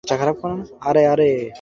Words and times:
আরে, 0.81 1.01
আরে। 1.07 1.29